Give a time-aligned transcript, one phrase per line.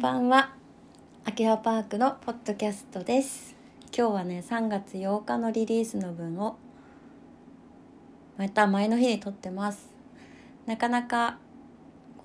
[0.00, 0.48] ばんは。
[1.26, 3.54] 秋葉パークのポッドキャストです。
[3.94, 6.56] 今日はね3月8日のリリースの分を
[8.38, 9.90] また前の日に撮ってます。
[10.64, 11.36] なかなか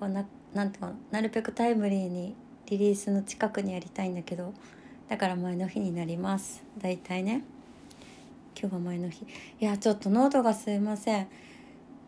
[0.00, 0.24] こうな
[0.54, 2.34] なんていうかなるべくタイムリーに
[2.64, 4.54] リリースの近くにやりたいんだけど
[5.10, 6.64] だから前の日になります。
[6.78, 7.42] だいたいね。
[8.58, 9.26] 今日は前の日。
[9.60, 11.28] いやちょっと喉がすいません。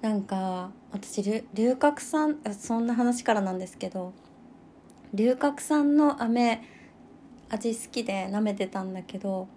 [0.01, 4.15] なんか私龍角散そんな話からなんですけど
[5.15, 6.63] 龍角散の飴
[7.51, 9.49] 味好きで舐めてたんだけど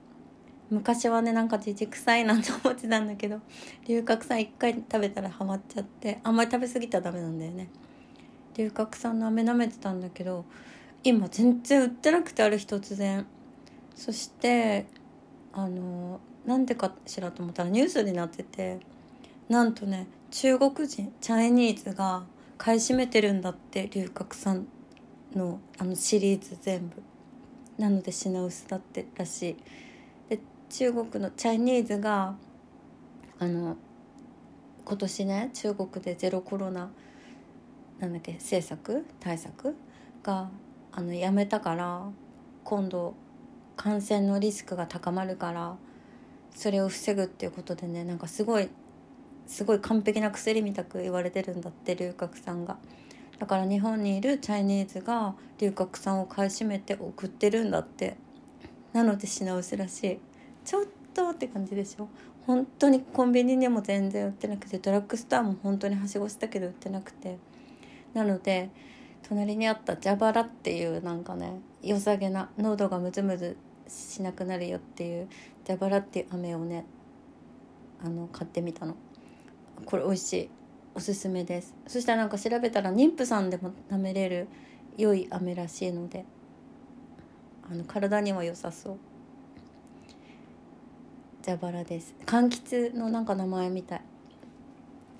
[0.70, 3.41] 昔はねなんかじじくさいなと思ってたんだけど
[3.86, 7.68] 龍角散一回食べたらハマっちゃってあんまり食べ過ぎたらダメなんだよね。
[8.55, 10.46] 龍角散の飴舐めてたんだけど
[11.04, 13.26] 今全然売ってなくてある日突然。
[13.96, 14.86] そして
[15.52, 18.80] あのなんでかしらと思ったらニュースになってて
[19.49, 22.24] なんとね中国人チャイニーズが
[22.57, 24.66] 買い占めてるんだって龍角散。
[25.35, 27.01] のあのシリーズ全部。
[27.77, 29.51] なので品薄だってらし。
[29.51, 29.55] い
[30.29, 32.35] で中国のチャイニーズが
[33.40, 33.76] あの
[34.85, 36.91] 今年ね中国でゼロコロナ
[37.99, 39.05] なんだっけ政策？
[39.20, 39.76] 対策？
[40.23, 40.49] が
[40.91, 42.05] あのやめたから
[42.63, 43.16] 今度
[43.76, 45.76] 感染のリスクが高まるから
[46.54, 48.70] それを防ぐっていうことでねなんかすごい
[49.48, 52.77] すごい完璧な薬みたく言われてるんだって龍角散が。
[53.42, 58.16] だから日本にいるチャイニーズが龍角散を買い占めて送ってるんだって。
[58.94, 60.20] なので品薄らしい。
[60.64, 62.08] ちょっとって感じでしょ？
[62.46, 67.40] 本当にコンビニにも全然売ってなくてドラッグストアも本当にはしごしたけど売ってなくて。
[68.14, 68.69] なので
[69.28, 75.28] 隣にあった蛇腹っていうなんかね良さげな喉がムズムズしなくなるよっていう
[75.66, 76.86] 蛇腹っていう飴をね
[78.06, 78.96] あの買ってみたの。
[79.84, 80.50] これ美味しい。
[80.94, 81.74] おすすめです。
[81.88, 84.47] そしたらなんか調べたら妊婦さんでも舐めれる
[84.97, 86.25] 良い飴らしいので
[87.69, 88.97] あの体には良さそう。
[91.44, 92.13] 蛇腹です。
[92.25, 94.01] 柑橘のなんか名前みたい。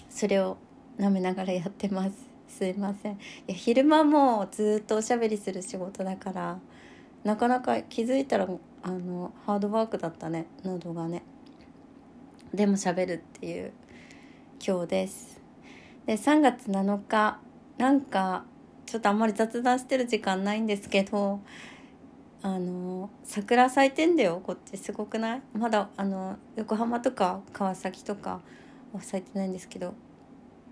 [0.10, 0.58] それを
[1.00, 2.30] 舐めながらやってます。
[2.48, 3.14] すいません。
[3.14, 3.18] い
[3.48, 6.60] や昼間もずっとおしゃべりする仕事だから
[7.24, 8.48] なかなか気づいたら
[8.84, 10.46] あのハードワークだったね。
[10.64, 11.24] 喉がね。
[12.54, 13.72] でも喋るっていう
[14.64, 15.41] 今日です。
[16.06, 17.40] で3月7日
[17.78, 18.46] なんか
[18.86, 21.40] ちょっとあんまり雑談してる時間ないんですけど
[22.44, 24.76] あの桜咲いてんだよこっち。
[24.76, 25.42] すごくない？
[25.54, 28.42] まだあの横浜とか川崎とか
[28.94, 29.94] は咲いてないんですけど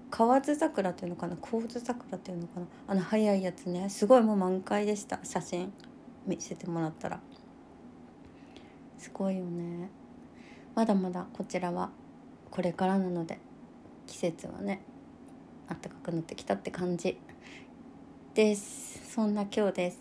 [0.10, 1.38] 河津桜っていうのかな？
[1.38, 2.66] 河津桜っていうのかな？
[2.88, 3.88] あの早いやつね。
[3.90, 5.20] すごいもう満開でした。
[5.24, 5.72] 写真。
[6.26, 7.20] 見せてもらったら。
[8.98, 9.90] すごいよね。
[10.76, 11.92] まだまだこちらは
[12.50, 13.38] これからなので
[14.08, 14.82] 季節はね。
[15.70, 17.18] 暖かくなってきたって感じ
[18.34, 19.14] です。
[19.14, 20.00] そんな今日です。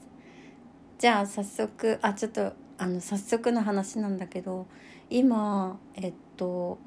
[0.99, 4.67] じゃあ早速あちょっとあの早速の話なんだけど
[5.11, 6.79] 今えっと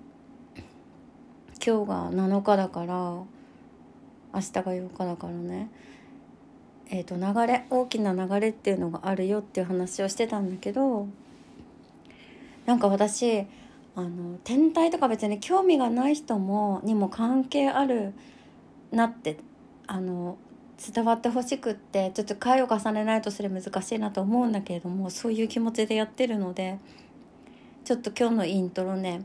[1.64, 3.28] 今日が7日だから明
[4.34, 5.70] 日が8日だからね。
[6.90, 11.08] えっと流れ大きな流れっていうのがあるよっていう話をしてたんだけど
[12.66, 13.46] なんか私
[13.96, 18.14] あの天体とか別に興味がない人もにも関係ある
[18.92, 19.38] なって
[19.88, 20.38] あの
[20.94, 26.80] 伝わってほしくってちょっと回を重ねないとそれ難しいなと思うんだけれどもそういう気持ちでやってるので
[27.84, 29.24] ちょっと今日のイントロね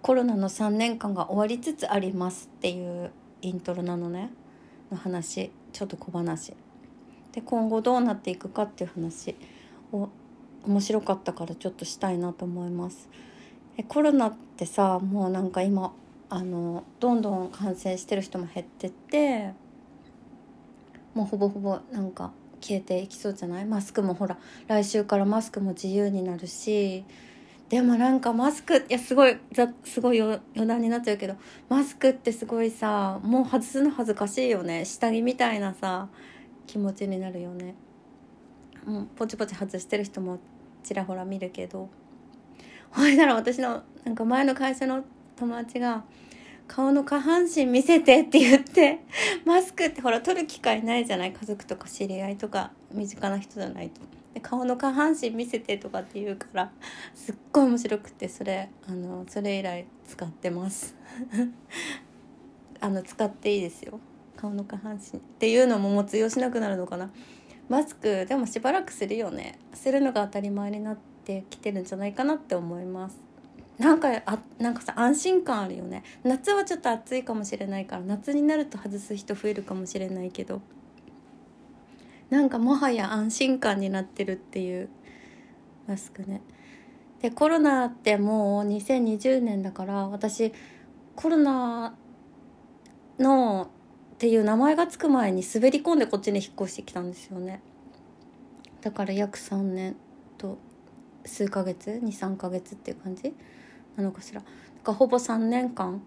[0.00, 3.10] コロナの3年間が終わりつつありますっていう
[3.42, 4.30] イントロなのね
[4.90, 6.54] の話ちょっと小話。
[7.32, 9.34] で今後どうなっていくかっていう話
[9.90, 10.10] を
[10.64, 13.08] 面白かったからちょっとしたいなと思います。
[13.88, 15.94] コロナってさもうなんか今
[16.34, 19.52] あのどんどん感染してる人も減ってって
[21.12, 22.32] もうほぼほぼなんか
[22.62, 23.66] 消えていきそうじゃない？
[23.66, 27.04] マスクもほら来週からマスクも自由になるし
[27.68, 29.36] でもなんかマスクいやすごい
[29.84, 31.36] すごい余談になっちゃうけど
[31.68, 34.86] マスクってすごいさもう外すの恥ずかしいよね。
[34.86, 36.08] 下着みたいなさ
[36.66, 37.74] 気持ちになるよね。
[38.86, 40.38] もうポチポチ外してる人も
[40.82, 41.90] ちらほら見るけど。
[42.90, 45.04] ほいだら私のなんか前の会社の
[45.36, 46.04] 友達が
[46.74, 49.00] 顔の下半身見せてって言って
[49.44, 54.00] マスクってほら取る機会ないじゃない家族とか知り合いとか身近な人じゃないと。
[54.32, 56.72] で顔の下半身見せてとかって言うから
[57.14, 60.96] すっごい面白くてそれあのそれ以来使ってます。
[62.80, 64.00] あの使っていいですよ。
[64.34, 67.10] 顔の下半身っていうのももう通用しなくなるのかな。
[67.68, 69.58] マスクでもしばらくするよね。
[69.74, 73.31] するのが当たり前になってきてるんじゃないかなって思います。
[73.78, 76.02] なんかあなんかさ安心感あるよね。
[76.24, 80.60] 夏はちょっと暑いかもしれないから夏になると外す人増えるかもしれないけど。
[82.30, 84.88] なんかもはや安心感になってるっていう
[85.86, 86.40] マスクね。
[87.20, 90.52] でコロナってもう2020年だから私
[91.14, 91.94] コロナ
[93.18, 93.70] の
[94.14, 97.60] っていう名前が付く前に滑り込んでこっちに引っ越してきたんですよね。
[98.80, 99.96] だから約3年
[100.38, 100.58] と
[101.26, 103.34] 数ヶ月？23ヶ月っていう感じ？
[103.96, 104.42] なのかしら
[104.82, 106.02] かほぼ3年間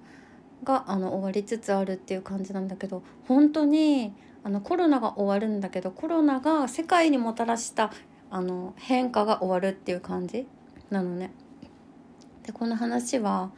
[0.63, 7.91] があの終わりつつあるっていう感じなんだけど本当にあのコロナが終わるんだけどコロナが世界にもたらした
[8.29, 10.45] あの変化が終わるっていう感じ？
[10.89, 11.31] なのね。
[12.43, 13.51] でこの話は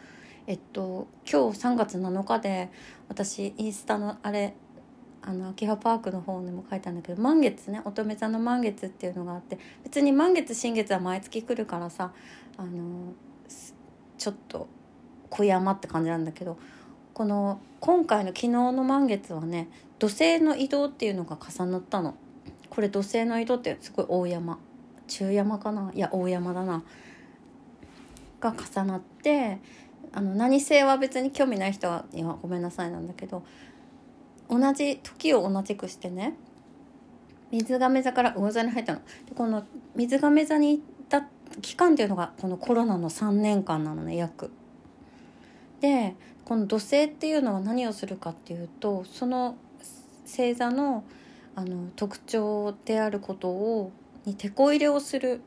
[0.46, 2.70] えっと今日3月7日で
[3.10, 4.54] 私インスタのあれ
[5.22, 12.14] あの秋葉パークの方にも書いたんだけど満月ね乙女座の満月っていうのがあって別に満月新月は毎月来るからさ
[12.56, 13.14] あの
[14.18, 14.68] ちょっと
[15.30, 16.58] 小山って感じなんだけど
[17.14, 19.70] この今回の昨日の満月はね
[20.00, 22.16] 土星の移動っていうのが重なったの。
[22.70, 24.60] これ土星の移動ってすごい大山
[25.08, 25.92] 中山かな？
[25.94, 26.84] いや大山だな。
[28.40, 29.58] が重なって
[30.14, 32.06] あの何性は別に興味ない人は
[32.42, 33.44] ごめんなさいなんだけど
[34.50, 36.36] 同じ時を同じくしてね
[37.52, 39.00] 水亀座から魚座に入ったの。
[39.00, 39.64] でこの
[39.96, 40.84] 水亀座に
[41.62, 44.52] 期間っていうのがこのコロナの3年間なのね約。
[45.82, 46.16] で
[46.46, 49.58] この土星っていうのは何をするかっていうとその
[50.26, 51.04] 星座の
[51.56, 53.92] あの特徴であることを
[54.26, 55.42] にてこ入れをする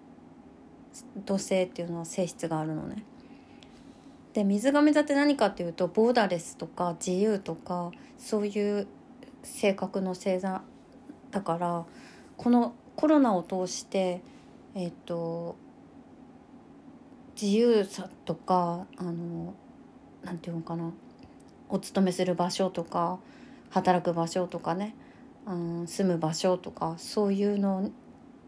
[1.24, 3.04] 土星っていうのは性質があるのね。
[4.32, 8.86] で水亀座って何かっていうとボーダレスとか自由とかそういう
[9.42, 10.62] 性格の星座
[11.30, 11.84] だから
[12.36, 14.22] このコロナを通して
[14.74, 15.56] えっ、と
[17.40, 19.54] 自由さとかあの
[20.22, 20.92] なんていうのかな。
[21.70, 23.20] お勤めする場所とか
[23.70, 24.96] 働く場所とかね、
[25.46, 27.90] うん、住む場所とかそういうの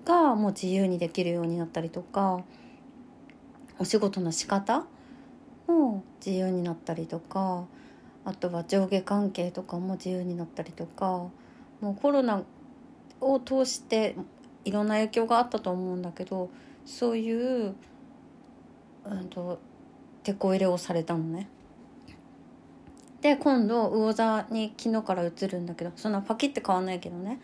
[0.04, 2.42] がもう自由にできるようになったりとか
[3.78, 4.86] お仕事の仕方
[5.68, 7.64] も自由になったりとか
[8.24, 11.28] あとは上下関係とかも自由になったりとか
[11.80, 12.42] もうコロナ
[13.20, 14.16] を通して
[14.64, 16.50] いろんな影響があったと思うんだけど
[16.84, 17.76] そういう、
[19.04, 19.58] うんと、
[20.22, 21.48] てこ入れをされたのね。
[23.20, 27.40] で今度魚座に昨日から移るんだけどそんなパキって変わんないけどね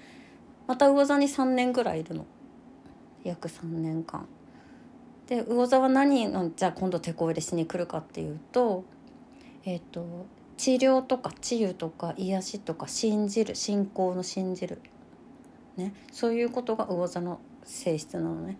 [0.66, 2.26] また魚座に3年ぐらいいるの
[3.24, 4.26] 約3年間。
[5.28, 8.84] で魚座は何のじゃあ今度手こ入れしに来るかっていうと
[9.64, 10.26] えっ、ー、と
[10.56, 14.80] 治療とか治癒とか癒しとか信じる信仰の信じる、
[15.76, 18.58] ね、そういうことが魚座の性質なのね。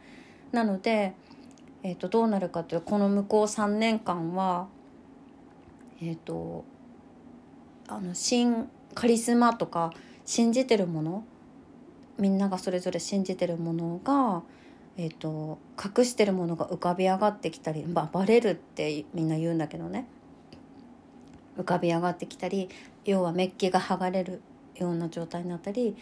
[0.53, 1.15] なので、
[1.83, 4.69] えー、とどうなるかというとこの向こう3年間は
[6.03, 6.65] えっ、ー、と
[7.89, 9.93] あの新カリスマとか
[10.25, 11.25] 信じてるもの
[12.19, 14.43] みんながそれぞれ信じてるものが、
[14.97, 20.07] えーと、隠してるものが浮かび上がってきたり、まあ、バレるってみんな言うんだけどね。
[21.57, 22.69] 浮かび上がってきたり
[23.05, 24.43] 要はメッキが剥がれる
[24.77, 25.97] ような状態になったり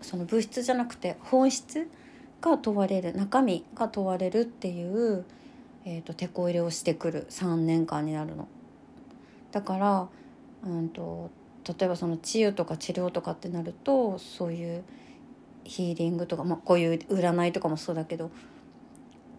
[0.00, 1.86] その物質じゃなくて本質
[2.40, 5.24] が問われる中身が問われるっていう、
[5.84, 8.48] えーと、と手こ入れをしてくる3年間になるの。
[9.52, 10.08] だから
[10.64, 11.30] うんと
[11.66, 14.84] 例えばその治癒とか治療とかってなるとそういう
[15.64, 18.30] ヒーリングとか、まあ、こういう占いとかもそうだけど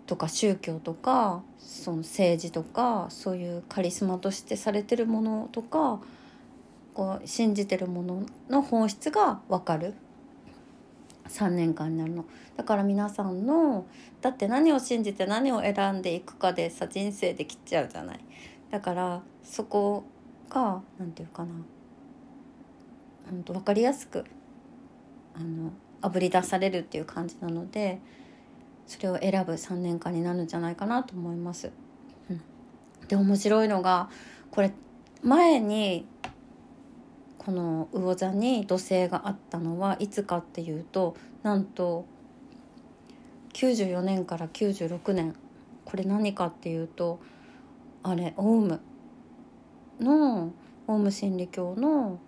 [0.07, 5.99] とか宗教とかその政治とかそういうカリスマとしてされてるものとか
[6.93, 9.93] こう信じてるものの本質が分かる
[11.29, 12.25] 3年間になるの。
[12.55, 13.85] だから皆さんの
[14.21, 18.19] だって何を信じて何を選んでいくかでさ人生できちゃうじゃない。
[18.71, 20.03] だからそこ
[20.49, 21.51] が何て言うかな。
[23.29, 24.25] 本当分かりやすく
[25.35, 27.99] あのあぶり出されるっていう感じなので
[28.85, 31.71] それを選ぶ3年間になるんじゃないかなと思います。
[32.29, 32.41] うん、
[33.07, 34.09] で面白いのが
[34.49, 34.71] これ
[35.21, 36.07] 前に
[37.47, 42.03] この魚座に土星があったのはいつかっていうとなんと
[43.53, 45.33] 94年から96年
[45.85, 47.21] これ何かっていうと
[48.03, 48.81] あれオウム。
[50.01, 50.51] の
[50.87, 52.19] オウム真理教の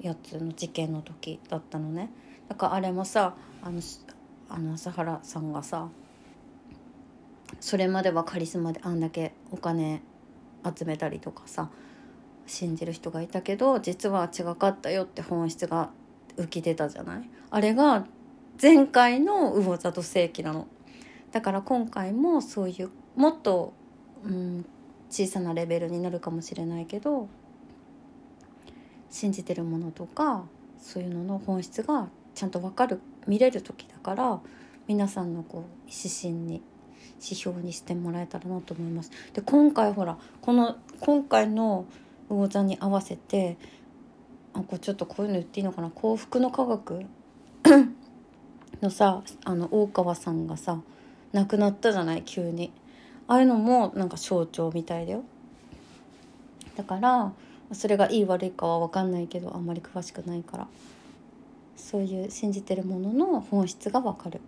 [0.00, 2.10] やつの事件の時だったのね。
[2.48, 3.80] だからあれもさあの
[4.48, 5.88] あの朝原さんがさ
[7.60, 10.02] それまではカリスマであんだけお金
[10.76, 11.70] 集めたりとかさ
[12.48, 15.90] 信じる人がいたけど実は違かったよって本質が
[16.36, 17.30] 浮き出たじゃない？
[17.50, 18.06] あれが
[18.60, 20.66] 前回の魚座と世紀なの
[21.30, 23.72] だから今回もそういうもっと、
[24.24, 24.64] うん、
[25.10, 27.28] 小さなレベルになるかもしれないけど
[29.10, 30.44] 信じてるものとか
[30.80, 34.40] そういうのの本質がちゃんと分かる見れる時だから
[34.86, 36.62] 皆さんのこう指針に
[37.20, 39.10] 指標にしてもらえたらなと思います。
[39.32, 41.84] で今回ほらこの今回の
[42.28, 43.56] 魚座に合わせて
[44.54, 45.90] あこれちょっとこういうの言っていいのかな？
[45.90, 47.04] 幸福の科学
[48.82, 50.80] のさあの大川さんがさ
[51.32, 52.22] 亡くなったじゃない？
[52.24, 52.72] 急に。
[53.26, 55.22] ああいうのもなんか象徴みたいだよ。
[56.76, 57.32] だから
[57.72, 60.66] それがいい悪いかは分かんないけどあんまり詳しくないから。
[61.76, 64.40] そういう信じてるものの本質が分かる。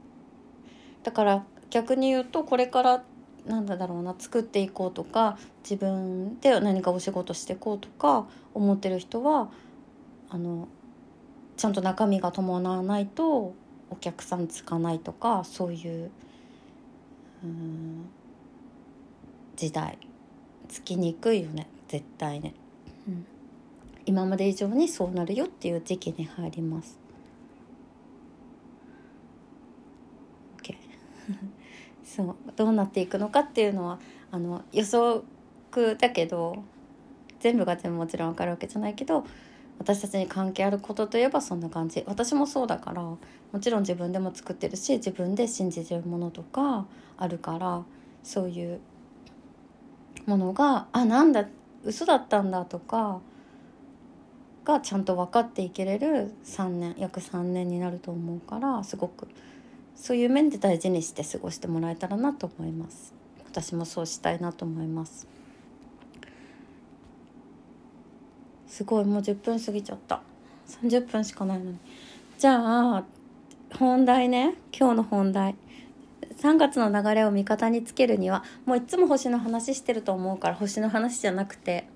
[1.03, 3.05] だから逆に言うとこれから
[3.47, 9.51] なんだろうな作っていこうとか自分で何かお仕事していこうとか思ってる人は
[10.29, 10.69] あの
[11.57, 13.55] ちゃんと中身が伴わないと
[13.91, 16.11] お客さんつかないとかそういう
[17.45, 17.47] う
[19.57, 19.99] 時代。
[20.71, 22.55] つきにくいよね絶対ね、
[23.09, 23.27] うん、
[24.07, 26.97] 今まで以上にそうなるよっていう時期に入ります。
[30.63, 30.77] OK
[32.17, 34.01] そうどうなっていくのかっていうのは
[34.33, 35.23] あの予測
[35.97, 36.65] だけど
[37.39, 39.25] 全部が全部もちろん分かるわけじゃないけど
[39.79, 42.05] 私たちに関係あることといえばそんな感じ。
[42.07, 43.19] 私もそうだからも
[43.61, 46.87] ちろん自分でも作ってるし自分で信じてるものとか
[47.17, 47.83] あるから
[48.25, 48.81] そういう
[50.27, 51.47] ものがあなんだ
[51.85, 53.21] 嘘だったんだとか
[54.65, 59.29] がちゃんと分かっていけれる3年約3年になると思うからすごく。
[60.01, 63.13] そういう面で大事にして過ごしてもらえたらなと思います。
[63.45, 65.29] 私もそうしたいなと思います。
[68.67, 70.23] すごいもう10分過ぎちゃった。
[70.83, 71.77] 30分しかないのに。
[72.39, 73.05] じゃあ
[73.77, 74.55] 本題ね。
[74.73, 75.55] 今日の本題。
[76.41, 81.87] 3月の流れを味方につけるにはもういつも星の話してると思うから星の話じゃなくて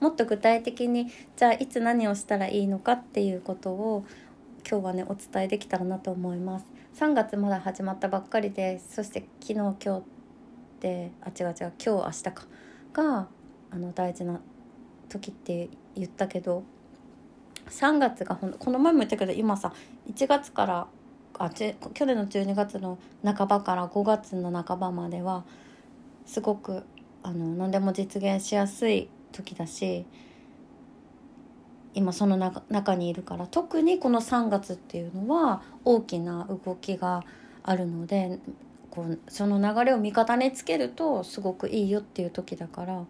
[0.00, 4.04] もっと具体的にじゃあいつ何をしたらいいのかっていうことを
[4.68, 6.66] 今日はねお伝えできたらなと思います。
[6.98, 10.02] 3月まだ始まったばっかりでそして昨日今日っ
[10.80, 12.32] てあ違う違う今日明日か
[12.92, 13.28] が
[13.70, 14.40] あの大事な
[15.08, 16.62] 時って言ったけど
[17.68, 19.72] 3月がほんこの前も言ったけど今さ
[20.08, 20.86] 1月から
[21.38, 25.44] あ去年の12月の半ばから5月の半ばまでは
[26.26, 26.84] すごく
[27.22, 30.06] あの何でも実現しやすい時だし
[31.94, 32.36] 今その
[32.68, 37.22] 中にいるから特にこの3月っていうのは大きな動きが
[37.62, 38.38] あるので
[38.90, 43.04] こうその流れを味方につけるとすごくいいよっていう時だから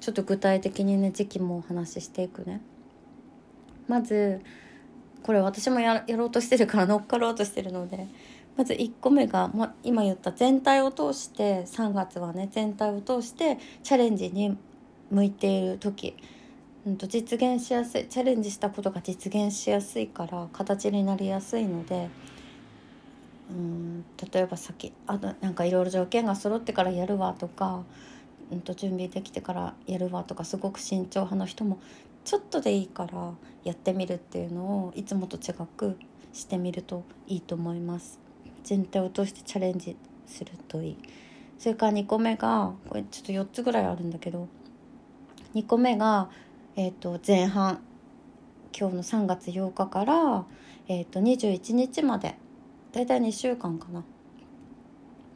[0.00, 2.60] ちょっと具体的にね時期もお話ししていくね。
[3.88, 4.40] まず
[5.22, 8.06] これ私もやろうとしてるから乗っかろうとしてるので
[8.56, 14.56] まず1個目が、ま、今言った全体を通して3月はね全体を通してチャレンジに
[15.10, 16.14] 向いている時、
[16.86, 22.08] うん、と実現しやすいチャレンジしたことが実現しやすいから形になりやすいので。
[23.50, 27.82] うん例えば先あとなんかいろいろ条件が揃ってからやるわとか、
[28.52, 31.80] うんと準備できてからやるわとかすごく慎重派の人も
[32.24, 33.32] ちょっとでいいから
[33.64, 35.96] やってみるっていうのをいつもと違く
[36.32, 38.18] してみるといいと思います
[38.62, 39.96] 全体を通してチャレンジ
[40.26, 40.98] するといい
[41.58, 44.48] それから2個目がこれちょっと4つぐらいあるんだけど
[45.54, 46.30] 2個目が、
[46.76, 47.80] えー、と前半
[48.78, 50.44] 今日の3月8日から、
[50.88, 52.36] えー、と21日まで
[52.92, 54.04] だいたい2週間かな。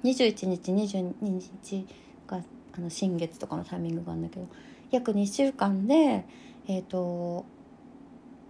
[0.04, 1.86] 21日22日
[2.26, 2.42] が
[2.76, 4.46] あの新月とかのタイミングがあるんだけど
[4.90, 6.26] 約2週間で
[6.66, 7.44] えーと、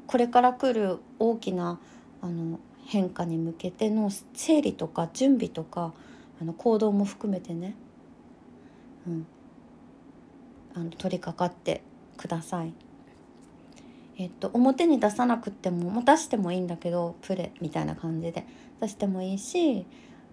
[0.07, 1.81] これから来る大きな
[2.21, 5.93] あの変化に向けての整理とか準備とか
[6.41, 7.75] あの行動も含めてね、
[9.07, 9.27] うん、
[10.75, 11.83] あの取り掛かって
[12.17, 12.73] ください。
[14.17, 18.47] えっと、表に出さなくても、まあ、出してもいいんだけどプレみたいな感じで。
[18.81, 19.87] 出してもいいし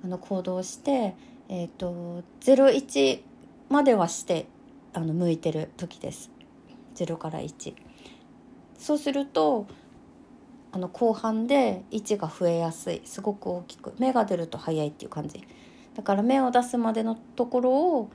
[0.04, 1.16] あの行動して、
[1.48, 3.22] えっと、01
[3.70, 4.48] まではして
[4.94, 6.30] あの向いてる時です。
[6.96, 7.74] 0から1
[8.78, 9.68] そうすると
[10.74, 13.02] あの後半で位置が増えやすい。
[13.06, 13.94] すごく大きく。
[14.00, 15.44] 芽が出ると早いっていう感じ。
[15.96, 18.10] だから芽を出すまでのところを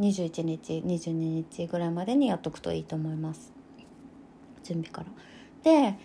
[0.00, 3.52] 21日22日ぐらいまでにやっとくといいと思います。
[4.62, 5.08] 準備から。
[5.62, 5.96] で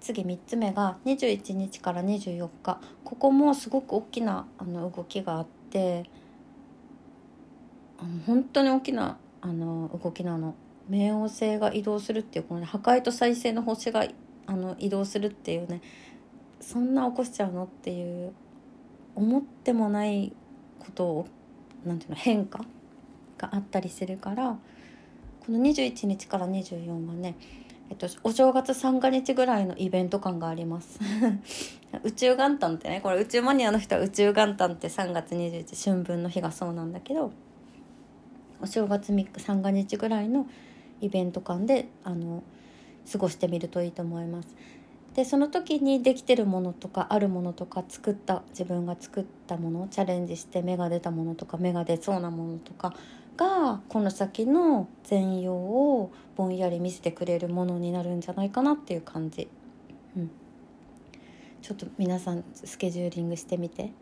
[0.00, 2.80] 次3つ目が21日から24日。
[3.04, 6.04] ここもすごく大きなあの動きがあって
[7.98, 10.54] あの本当に大きなあの動きなの。
[10.90, 14.06] 冥王星が移動するっていうこの、ね、破壊と再生の星が
[14.46, 15.80] あの移動するっていうね
[16.60, 18.32] そんな起こしちゃうのっていう
[19.14, 20.32] 思ってもない
[20.78, 21.26] ことを
[21.84, 22.64] なんていうの変化？
[23.38, 24.56] があったりするから
[25.40, 27.36] この21日から24はね
[27.90, 30.98] えっと、お正月三が日ぐらいのイベント感があります
[32.02, 37.30] 宇宙元旦ってねこれ宇宙マニアの人は宇宙元旦って3月21春分の日がそうなんだけど
[38.62, 40.46] お正月3日三が日ぐらいの
[41.02, 42.42] イベント感であの
[43.12, 44.48] 過ごしてみるといいと思います。
[45.14, 52.94] でその時にできてるものとかあるものとか作った自分が作ったものチャレンジして芽が出たものとか芽が出そうなものとか
[53.36, 59.48] がこの先の全容をぼんやり見せてくれるものになるんじゃないかなっていう感じ、
[60.16, 60.30] うん、
[61.62, 63.92] ちょっと皆さんスケジューリングしてみて。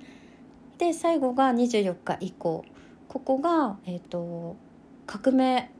[0.79, 2.65] で最後が24日以降。
[3.07, 4.57] ここが、えーと
[5.07, 5.71] 革命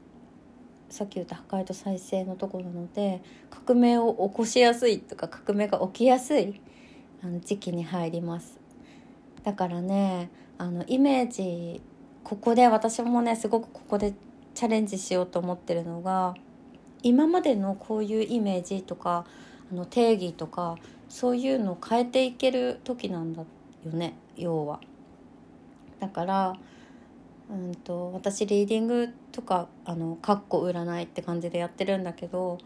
[0.89, 6.61] さっき言った破壊と再生のところなので革命を起こしやすいとか革命が起きやすい
[7.23, 8.59] あの時期に入ります
[9.43, 11.81] だからねあのイメージ
[12.23, 14.13] ここで私もねすごくここで
[14.53, 16.35] チャレンジしようと思ってるのが
[17.01, 19.25] 今までのこういうイメージとか
[19.71, 20.77] あの定義とか
[21.09, 23.43] そういうのを変えていける時なんだ
[23.85, 24.79] よね要は。
[25.99, 26.55] だから
[27.49, 32.57] うんと私リーディングとかあのかっこ占いって感じでやってるんだけど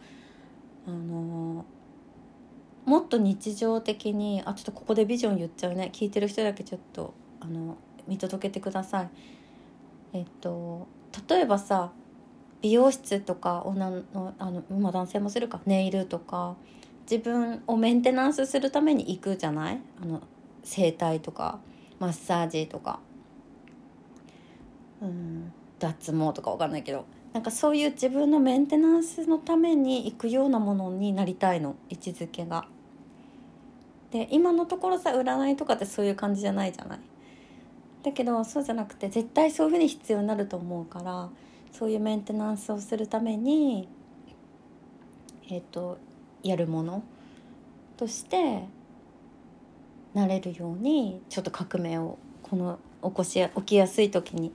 [0.87, 1.65] あの
[2.85, 9.09] もっと日常的にあちょっとここでビジョン言っちゃうね聞いてる人だけちょっとあの見届けてください。
[10.13, 10.87] えっと
[11.27, 11.91] 例えばさ
[12.61, 16.55] 美容室とか女のあの、まあ、男性もするかネイルとか
[17.09, 19.81] 自分をメンテナンスするために行くじゃない？
[20.01, 20.21] あの
[20.63, 21.59] 整体とか
[21.99, 22.99] マッサージとか
[25.01, 32.67] うん脱毛とかわかんないけどなんかそういう自分のメンテナンスのために行くようなものになりたいの位置づけが。
[34.11, 36.99] で今のところさ占いとかってそういう感じじゃないじゃない？
[38.03, 41.29] だけどそうじゃなくて絶対そういうふうに必要になると思うから
[41.73, 43.89] そういうメンテナンスをするために
[45.49, 45.97] えっ、ー、と
[46.41, 47.03] やるもの
[47.97, 48.63] として
[50.13, 54.53] なれるようにちょっと革命をこの起こし起きやすい時に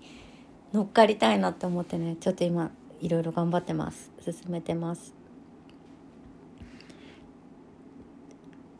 [0.73, 4.11] 乗っかりたいなって思ってねちょっと今いろいろ頑張ってます。
[4.25, 5.15] 進めてます。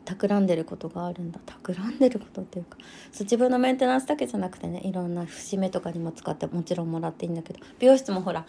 [0.05, 1.39] 企んでることがあるんだ。
[1.45, 2.77] 企んでることっていうか
[3.11, 8.45] そう自分のメンテナンスだけじゃなくてねいろんな節目とかにも使ってもちろんもらっていいんだけど美容室もほら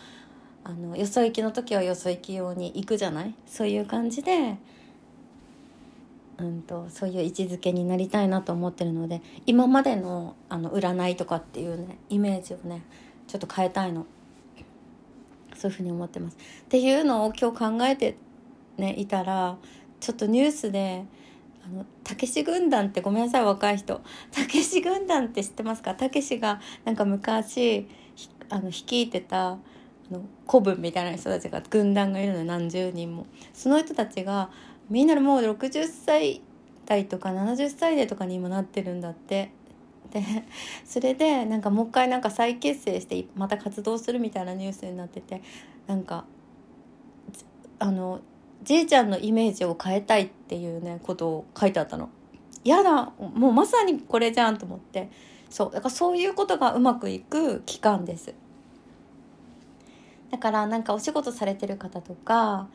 [0.64, 3.34] あのよそ行きの時はよそ行き用に行くじゃない？
[3.46, 4.56] そういう感じで、
[6.38, 12.82] うんと、そういう位置づけになりたいなと思ってるので今までのあの占いとかっていうねイメージをね
[13.26, 14.06] ちょっと変えたいの。
[15.56, 16.36] そういうふうに思ってます。
[16.36, 18.16] っていうのを今日考えて
[18.76, 19.56] ねいたら
[20.00, 21.04] ちょっとニュースで
[21.64, 24.00] あのたけし軍団ってごめんなさい若い人。
[24.30, 25.94] たけし軍団って知ってますか？
[25.94, 27.88] たけしがなんか昔
[28.50, 29.58] あの率いてたあ
[30.10, 33.26] の古文みたいな人たちが軍団がいるの何十人も。
[33.54, 34.50] その人たちが
[34.90, 36.42] みんなもう60歳
[36.84, 39.50] 代とか70歳代とかにもなってるんだって。
[40.84, 45.42] それでなんかもう一回なんか再結成してまた活動するみたいなニュースになってて
[45.86, 46.24] なんか
[47.78, 48.20] あの
[48.62, 52.08] じいちゃんのイメージを変えたいっていうねことを書いてあったの。
[52.64, 55.10] やだもうまさにこれじゃんと思って
[55.50, 58.34] そうだからそういうことがうまくいく期間です。
[60.30, 62.68] だからなんかお仕事されてる方とか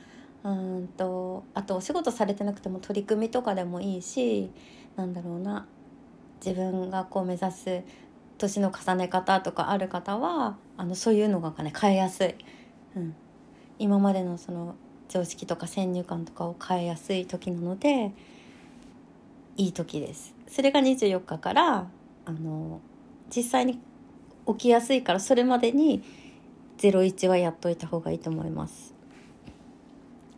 [0.44, 4.52] うんとあとお仕事されてなくても取り組みとかでもいいし
[4.96, 5.66] なんだろうな
[6.44, 7.82] 自分がこう目指す
[8.38, 12.36] 年の重ね方とかある方はあのそういうのがね変えやすい、
[12.96, 13.16] うん、
[13.78, 14.76] 今までのその
[15.10, 18.12] 常識とか先入観とかを変えやすい時なので
[19.58, 20.34] いい時です。
[20.48, 21.88] それが24日から
[22.26, 22.80] あの
[23.36, 23.80] 実際に
[24.48, 26.02] 起きやすいからそれまでに
[26.78, 28.94] 01はやっといた方がいいと思います。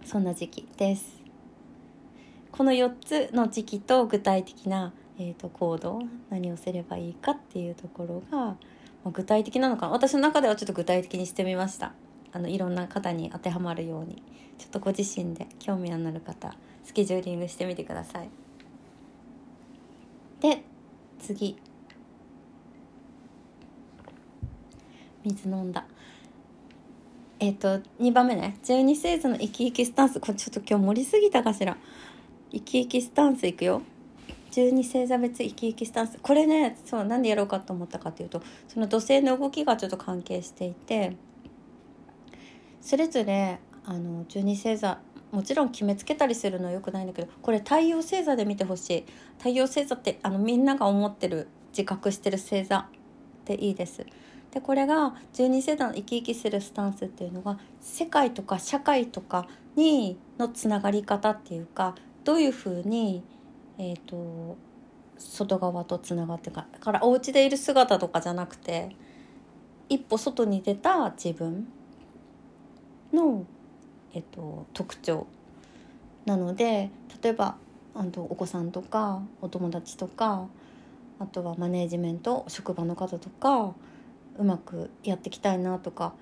[0.05, 1.21] そんな時期です。
[2.51, 8.55] この4つの時期と具体的なえーと、行動何をすればいいかっていうところが、
[9.03, 9.91] ま、具体的なのかな。
[9.91, 11.93] 私の中ではちょっと具体的にしてみました。
[12.31, 14.23] あのいろんな方に当てはまるように。
[14.57, 18.29] ちょっとご自身で興味のある方スケジューリングしてみてください。
[20.39, 20.63] で
[21.19, 21.55] 次。
[25.23, 25.85] 水飲んだ。
[27.39, 28.57] えっ、ー、と2番目ね。
[28.63, 30.19] 12星座の生き生きスタンス。
[30.19, 31.77] これちょっと今日盛りすぎたかしら。
[32.51, 33.83] 生き生きスタンスいくよ。
[34.51, 36.19] 12星座別生き生きスタンス。
[36.21, 41.15] これねそうなんでやろうかと思ったかっていうとその土星の動きがちょっと関係していて
[42.81, 44.99] それぞれあの12星座
[45.31, 49.05] もちろん決めつけたりするのはよくないんだけどこれ太陽星座で見てほしい。
[49.37, 52.87] 太陽星座ってあのみんなが思ってる自覚してる星座
[53.45, 54.05] でいいです。
[54.51, 63.23] でこれが12世代の生き生きするスタンスっていうのが世界とか社会とかにのつながり方っていうかどういうふうに、
[63.83, 64.57] えーと、
[65.17, 68.95] 外側とつながってからお家でいる姿とかじゃなくて
[69.89, 71.67] 一歩外に出た自分
[73.11, 73.43] の、
[74.13, 75.25] えーと、特徴
[76.25, 76.91] なので
[77.23, 77.55] 例えば
[77.95, 80.47] あとお子さんとかお友達とか
[81.17, 83.73] あとはマネージメント職場の方とか
[84.37, 86.13] うまくやっていきたいなとか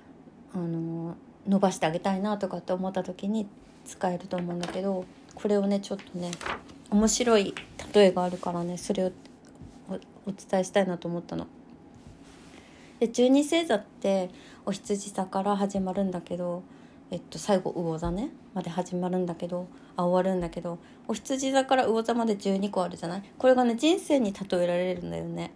[0.54, 3.50] あの伸ばしてあげたいなとかって思った時に
[3.86, 5.04] 使えると思うんだけど
[5.36, 6.32] これをねちょっとね
[6.92, 7.54] 面白い
[7.94, 9.12] 例えがあるからねそれを
[9.90, 11.48] お伝えしたいなと思ったの。
[13.00, 14.30] で十二星座って
[14.66, 16.64] お羊座から始まるんだけど、
[17.12, 23.24] えっと、最後魚座ねまで始まるんだけどあ終わるんだけどお羊座から魚座まで12個あるじゃない？
[23.38, 25.52] これがね人生に例えられるんだよね。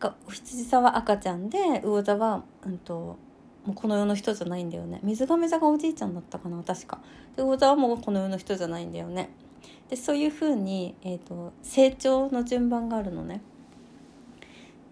[0.00, 6.98] か羊座は赤ちゃんで魚座は、うんと、もうこの世の人じゃないんだよね水亀座がおじいちゃんだったかな確か
[7.36, 9.28] で魚座はもうこの世の人じゃないんだよね
[9.90, 13.42] でそういうふうに、えーと、成長の順番があるのね。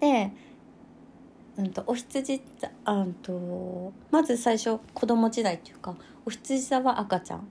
[0.01, 0.33] で、
[1.57, 5.95] うんと、お羊座あとまず最初子供時代っていうか
[6.27, 7.49] お羊座は赤ちゃん。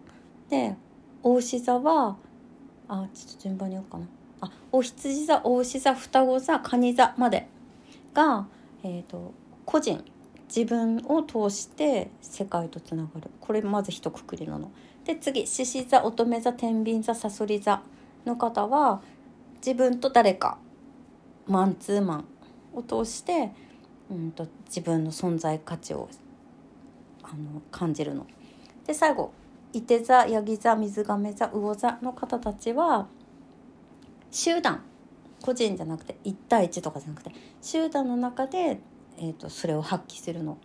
[0.49, 0.75] で
[1.23, 2.17] お牛座は
[2.89, 4.05] あちょっと順番に言おうかな。
[4.41, 7.47] あお羊座お牛座双子座蟹座まで。
[8.13, 8.47] が、
[8.83, 9.33] えーと、
[9.65, 10.03] 個人。
[10.47, 13.29] 自分を通して世界とつながる。
[13.41, 14.71] これまず一括りなの。
[15.08, 17.82] で次獅子座乙女座天秤座さそり座
[18.26, 19.02] の方は
[19.65, 20.58] 自分と誰か
[21.48, 22.26] マンツーマン
[22.74, 23.54] を通して、
[24.12, 26.10] うんと、自分の存在価値を
[27.24, 28.28] あの感じるの。
[28.86, 29.32] で最後
[29.72, 33.08] 伊手座ヤギ座水亀座魚座の方たちは
[34.30, 34.84] 集団。
[35.41, 38.80] 個人じゃなくて1対1とかじゃなくて集団の中で、
[39.17, 40.54] えーと、それを発揮するの。
[40.54, 40.58] っ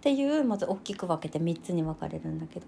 [0.00, 2.66] ていうまず大きく分けて3つに分かれるんだけど。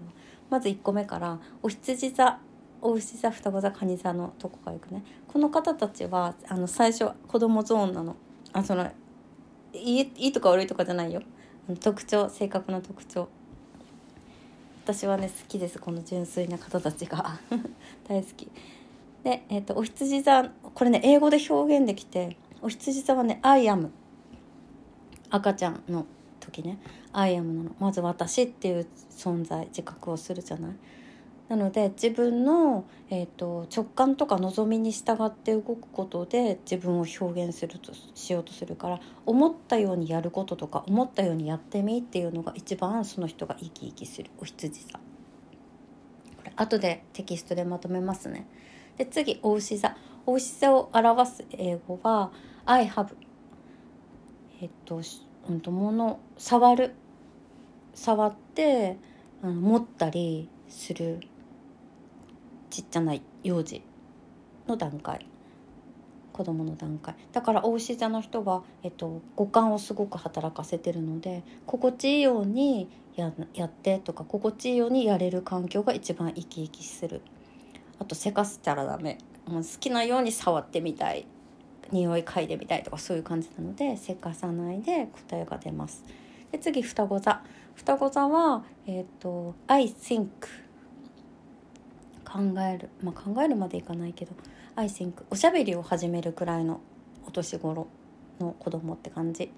[0.49, 2.39] まず1個目からお羊座
[2.81, 5.03] お牛座双子座蟹座のとこからいくね。
[5.27, 8.15] この方たちはあの最初子供ゾーンなの。
[8.53, 8.89] あその
[9.73, 11.21] いいいいとか悪いとかじゃないよ。
[11.81, 13.27] 特徴性格の特徴。
[14.85, 17.39] 私はね好きですこの純粋な方たちが。
[18.07, 18.49] 大好き。
[19.23, 23.89] で、えーと、お羊座これね英語で表現できてお羊座はね「I am」
[25.29, 26.05] 赤ちゃんの
[26.39, 26.79] 時ね
[27.13, 30.71] 「I am」なのまず私っていう存在自覚をするじゃない？
[31.49, 44.99] なので自分の、えーと、直感とか望みに従って動くことで自分を表現するとしようとするから思ったようにやることとか思ったようにやってみっていうのが一番その人が生き生きするお羊座こ
[46.45, 48.45] れ後でテキストでまとめますね。
[48.97, 52.31] で次お牛座お牛座を表す英語は
[52.65, 53.15] I have
[54.61, 55.01] えっと,、
[55.49, 56.93] うんと、物触る
[57.93, 58.97] 触って
[59.41, 61.19] あの持ったりする
[62.69, 63.81] ちっちゃな幼児
[64.67, 65.25] の段階
[66.31, 67.15] 子供の段階。
[67.33, 77.21] だからお牛座の人は、えっと、五感をすごく働かせてるので心地いいようにややってとか心地いいようにやれる環境が一番生き生きする。
[77.99, 79.17] あとせかしたらダメ。
[79.47, 81.25] もう好きなように触ってみたい。
[81.91, 86.03] 匂い嗅いでみたいとかそういう感じなのでせかさないで答えが出ます。
[86.51, 87.41] で次双子座。
[87.75, 90.27] 双子座はえっ、ー、と「I think」
[92.25, 92.89] 考える。
[93.01, 94.33] まあ考えるまでいかないけど
[94.75, 96.81] 「I think」おしゃべりを始めるくらいの
[97.27, 97.87] お年頃
[98.39, 99.51] の子供って感じ。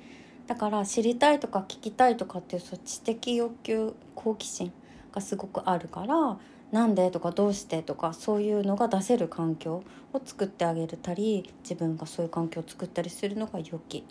[0.47, 4.73] だから知りたいとか聞きたいとかっていうそ知的欲求好奇心
[5.11, 6.37] がすごくあるから
[6.71, 7.11] なんで？
[7.11, 7.83] とかどうして？
[7.83, 14.05] とかそういうのが出せる環境を作ってあげるたり自分がそういう環境を作ったりするのが良き。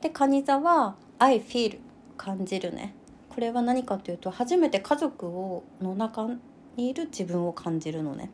[0.00, 1.78] で蟹座は「I feel」
[2.16, 2.94] 感じるね。
[3.30, 6.28] これは何かというと初めて家族をの中
[6.76, 8.30] にいる自分を感じるのね。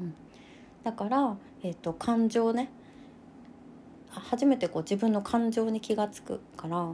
[0.00, 0.14] うん、
[0.82, 2.70] だから、えーと、感情ね。
[4.10, 6.92] 初めてこう自分の感情に気が付くから、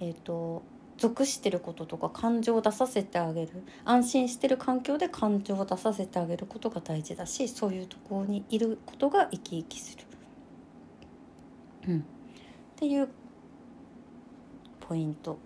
[0.00, 0.62] えーと
[1.02, 3.64] 属してることとか感情を出させてあげる。
[3.84, 10.04] 安心してる環境で感情を出させてあげることが大事だしそういうところにいることが生き生きする。
[11.88, 12.02] うん、っ
[12.76, 13.08] ていう
[14.78, 15.38] ポイント。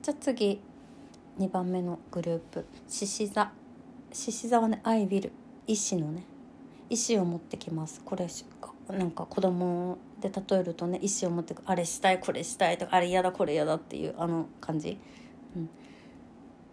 [0.00, 0.62] じゃあ次
[1.38, 2.64] 2番目のグループ。
[2.88, 3.52] 獅子座。
[4.10, 5.30] 獅子座はね「I will」
[5.68, 6.24] 意志のね。
[6.88, 8.00] 意志を持ってきます。
[8.02, 8.26] これ
[8.92, 14.98] なんか子供で例えるとね意思を持ってあれしたいこれしたいとかあれ嫌だこれ嫌だっていうあの感じ。
[15.56, 15.68] うん、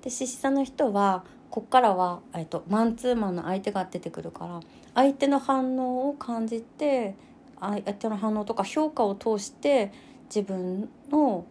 [0.01, 4.59] で獅子座の人はこっからは、えっと、マンツーマンの相手が出てくるから
[4.93, 7.15] 相手の反応を感じて
[7.59, 9.91] 相手の反応とか評価を通して
[10.25, 11.45] 自分の、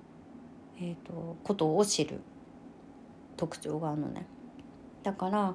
[0.78, 2.20] えーと、ことを知る
[3.36, 4.26] 特徴があるのね
[5.02, 5.54] だから、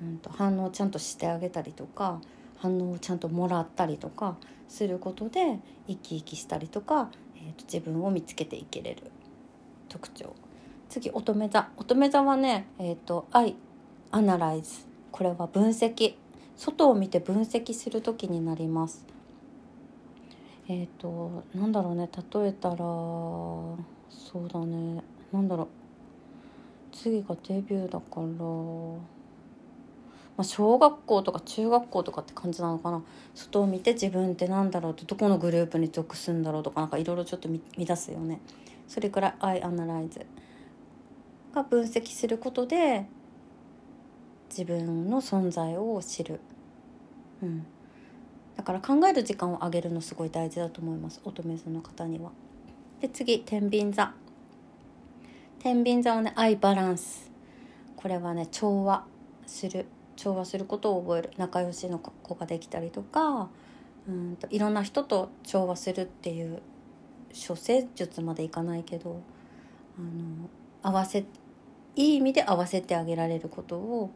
[0.00, 2.20] うんと、反応をちゃんとしてあげたりとか
[2.62, 4.36] 反応をちゃんともらったりとか
[4.68, 9.10] することで生き生きしたりとか、えーと、自分を見つけていけれる。
[9.88, 10.32] 特徴。
[10.88, 11.68] 次乙女座。
[11.76, 13.56] 乙女座はねえっ、ー、と「愛
[14.12, 16.14] アナライズ」これは分析。
[16.54, 19.04] 外を見て分析する時になります。
[20.68, 22.08] えっ、ー、となんだろうね。
[22.32, 23.76] 例えたらそ
[24.34, 25.02] うだね。
[25.32, 25.68] なんだろう。
[26.92, 29.11] 次がデビューだから、
[30.36, 33.02] まあ、小学校とか中学校とかって感じなのかな？
[33.34, 38.40] 外を見て自分ってなんだろうってどこのグループに属すんだろうとかなんかいろいろちょっと見出すよね。
[38.88, 40.24] それから「I analyze」
[41.54, 43.06] が分析することで
[44.48, 46.40] 自分の存在を知る、
[47.42, 47.66] うん、
[48.56, 52.30] だから考える時間を上げるのすごい大事だと思います乙女座の方には。
[53.00, 54.14] で次天秤座。
[55.58, 57.30] 天秤座はね愛バランス
[57.96, 59.04] これはね調和
[59.46, 59.86] する。
[60.22, 63.48] 調和することを覚える仲良しの子ができたりとか
[64.08, 66.62] うんといろんな人と調和するっていう
[67.48, 69.20] 処世術までいかないけど
[69.98, 70.48] あの
[70.82, 71.24] 合わせ
[71.96, 74.10] いい意味で合わせてあげられることを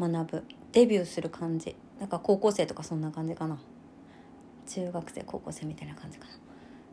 [0.00, 0.44] 学ぶ。
[0.72, 1.76] デビューする感じ。
[2.00, 3.58] なんか高校生とかそんな感じかな。
[4.66, 6.32] 中学生高校生みたいな感じかな。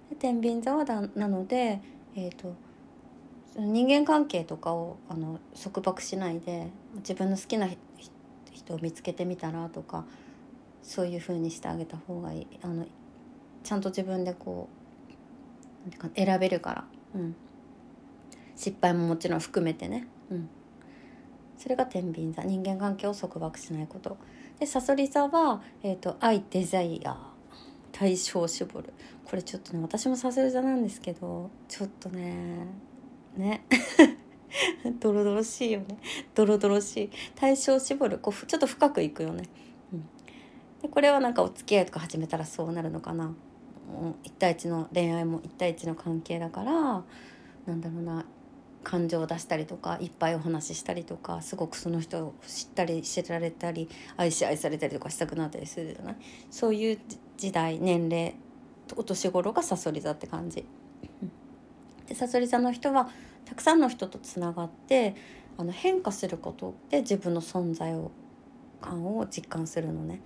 [0.10, 1.82] で天秤座はだなので、
[2.16, 2.54] えーと、
[3.56, 7.70] 人間関係とかをあの束縛しないで自分の好きな
[8.72, 10.06] を見つけてみたらとか
[10.84, 12.48] そういう風にしてあげた方がいい。
[12.62, 12.86] あの
[13.64, 14.70] ちゃんと自分でこ
[15.88, 17.36] う選べるから、うん、
[18.56, 20.50] 失敗ももちろん含めてね、うん、
[21.58, 22.44] それが天秤座。
[22.44, 24.18] 人間関係を束縛しないこと。
[24.60, 27.32] でさそり座は、えーと、愛デザイア。
[27.92, 28.94] 対象を絞る。
[29.26, 32.66] これちょっとね私もさそり座なんですけどちょっとね
[33.38, 33.66] ね。
[35.00, 35.98] ドロドロしいよね。
[36.36, 37.10] ドロドロしい。
[37.36, 38.20] 対象を絞る。
[38.20, 39.46] こうちょっと深くいくよね、
[39.94, 40.06] うん、
[40.82, 43.34] でこれはなんかお付き合いとか始めたらそうなるのかな。
[44.24, 47.04] 1対1の恋愛も1対1の関係だから
[47.66, 48.26] なんだろうな。
[48.84, 53.88] 感情を出したりとかいっぱいお話ししたりとかすごくその人を知ったり知られたり
[54.18, 56.16] 愛し愛されたりとかしたくなったりするじゃない？
[56.50, 57.00] そういう
[57.38, 58.36] 時代年齢
[58.96, 60.66] お年頃がさそり座って感じ。
[62.08, 63.10] でさそり座の人は
[63.52, 65.14] たくさんの人とつながって
[65.58, 68.12] あの変化することで自分の存在を
[68.80, 70.22] 感を実感するのね。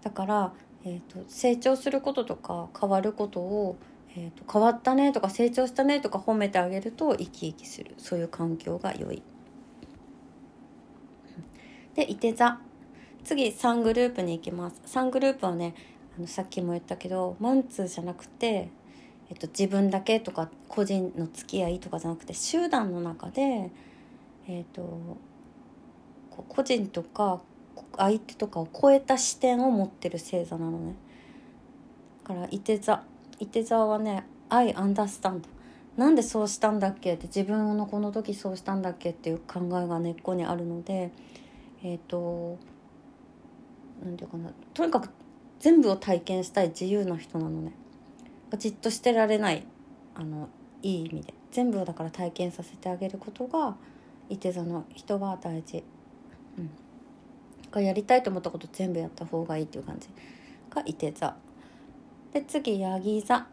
[0.00, 0.52] だから、
[0.84, 3.76] えーと成長することとか変わることを
[4.16, 9.22] えーと、変わったねとか成長したねとか褒めてあげると生き生きするそういう環境が良い。
[11.94, 12.58] でいて座
[13.24, 15.74] 次3グループに行きます3グループはね
[16.16, 18.70] あのさっきも言ったけどマンツーじゃなくて、
[19.30, 23.70] えっと、自分だけとか個人の付き合いとかじゃなくて集団の中で、
[24.46, 25.18] えっと、
[26.30, 27.40] 個人とか
[27.96, 30.94] 相手とかを超えた視点を持ってる星座なのね。
[32.22, 33.02] だからいて座
[33.38, 35.42] 伊手座はね「I understand」
[35.96, 37.14] なんでそうしたんだっけ？
[37.14, 41.10] って自分のこの時そうしたんだっけっていう考えが根っこにあるので
[41.82, 42.58] えっ、ー、と
[44.02, 44.52] 何て言うかな。
[44.74, 45.10] とにかく
[45.60, 47.72] 全部を体験したい自由な人なのね。
[48.56, 49.66] じっとしてられない
[50.14, 50.48] あの
[50.82, 53.76] いい意味で全部をだから体験させてあげることが
[54.28, 55.82] いて座の人は大事、
[56.58, 56.70] うん、
[57.70, 60.08] がやりたいと思ったこと全部やった方がいいっていう感じ。
[60.70, 61.34] がいて座。
[62.32, 63.46] で次ヤギ座。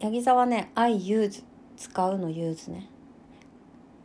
[0.00, 1.42] ヤギ座はね「I use」
[1.76, 2.88] 使うの「use」ね。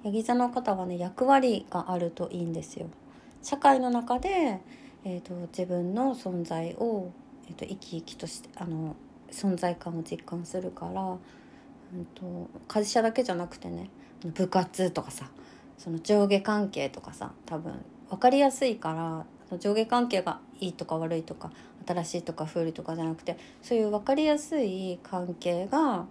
[0.03, 2.87] ヤギ座の方はね役割があるといいんですよ。
[3.41, 4.61] 社会の中で、
[5.03, 7.11] えーと、自分の存在を、
[7.47, 8.95] えーと、生き生きとしてあの
[9.33, 11.15] 存在感を実感するから、う
[11.97, 13.89] んと会社だけじゃなくてね
[14.33, 15.29] 部活とかさ
[15.77, 17.73] その上下関係とかさ多分
[18.09, 21.51] 分かりやすいから上下関係がいいとか悪いとか
[21.85, 26.05] 新しいとか古いとかじゃなくてそういう分かりやすい関係が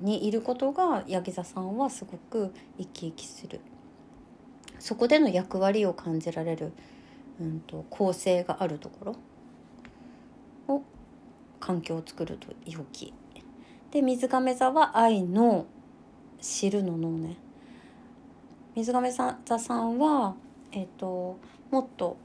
[0.00, 3.60] にいることがヤギ座さんはすごく生き生きする。
[4.78, 6.72] そこでの役割を感じられる、
[7.40, 9.16] うんと、構成があるところ。
[11.64, 13.14] 環境を作ると良き。
[13.90, 15.64] で水亀座は愛の
[16.38, 17.38] 知るののね。
[18.74, 20.34] 水亀座さんは
[20.72, 21.38] えっ、ー、と
[21.70, 22.18] もっと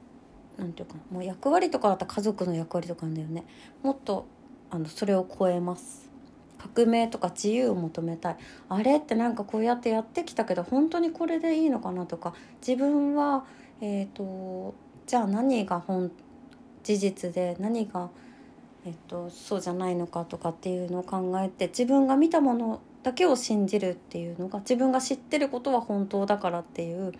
[0.57, 3.45] なんていうかもう役割とかだったら家族の役割とかなんだよね。
[3.81, 4.25] もっと
[4.71, 6.11] あのそれを超えます。
[6.57, 8.37] 革命とか自由を求めたい。
[8.67, 12.33] あれってなんかこうやってやってきたけど本当にこれでいいのかなとか。
[12.59, 13.45] 自分は
[13.79, 14.75] えっ、ー、と
[15.07, 16.11] じゃあ何が本
[16.83, 18.09] 事実で何が
[18.85, 27.13] えっと、そうじゃないのかとかっていうのを考えて自分が見たものだけを信じるっていうのが自分が知ってることは本当だからっていう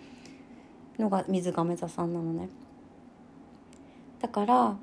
[0.98, 2.48] のが水亀座さんなのね。
[4.20, 4.76] だから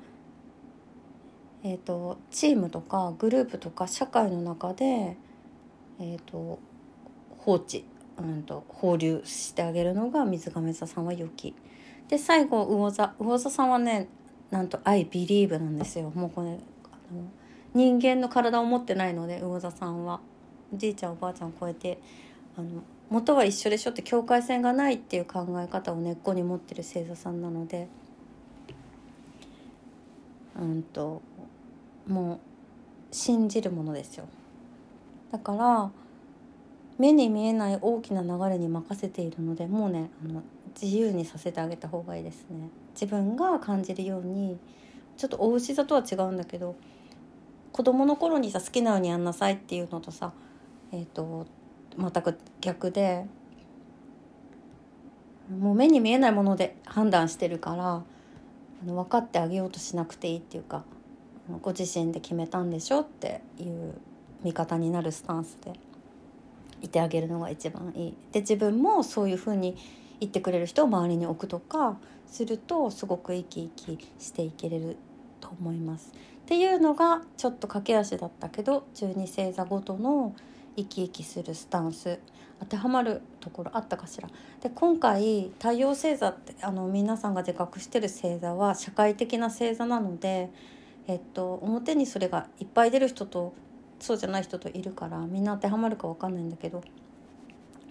[1.64, 5.16] えーと、チームとかグループとか社会の中で、
[5.98, 6.60] えーと、
[7.40, 7.84] 放置、
[8.16, 11.54] うんと、放流してあげるのが水亀座さんは良き
[12.08, 14.08] で最後魚座魚座さんはね
[14.50, 16.10] なんと「I believe」なんですよ。
[16.14, 16.58] もうこれあの
[17.74, 20.20] 人間の体を持ってないので魚座さんは。
[20.74, 21.98] じいちゃんおばあちゃんを超えて
[22.54, 27.88] あの元は一緒でしょって境界線がないっていう考え方を根っこに持ってる星座さんなので。
[30.58, 31.22] うんと
[32.06, 32.38] もう
[33.12, 34.26] 信じるものですよ。
[35.30, 35.90] だから
[36.98, 40.42] 目に見えない大きな流れに任せているのでもうねあの
[40.80, 42.70] 自由にさせてあげた方がいいですね。
[43.00, 44.58] 自分が感じるように
[45.16, 46.74] ちょっとお牛座とは違うんだけど
[47.70, 50.32] 子供の頃にさ好きなようにやんなさいっていうのとさ
[50.90, 51.46] えっ、ー、と
[51.96, 53.24] 全く逆で
[55.60, 58.02] もう目に見えないもので判断してるからあ
[58.84, 60.84] の分かってあげようとしなくていいっていうか
[61.62, 63.94] ご自身で決めたんでしょっていう
[64.42, 65.72] 味方になるスタンスで
[66.82, 68.14] いてあげるのが一番いい。
[68.32, 69.76] で自分もそういうふうに
[70.20, 74.96] 言ってくれる人を周りに置くとかするとすごく生き生きしていけれる
[75.40, 76.12] と思います。
[76.12, 80.34] っていうのがちょっと駆け足だったけど十二星座ごとの
[80.76, 82.18] 生き生きするスタンス
[82.60, 84.28] 当てはまるところあったかしら
[84.62, 90.50] で今回太陽星座ってあの皆さんが自覚してる星座は社会的な星座なので
[91.08, 93.54] えっと、表にそれがいっぱい出る人と
[93.98, 96.84] そうじゃない人といるからみんな当てはまるか分かんないんだけど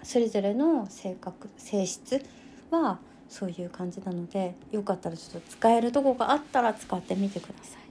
[0.03, 2.23] それぞれの性格性質
[2.71, 7.81] はそういう感じなのでよかったらちょっと使えるとこがあったら使ってみてください。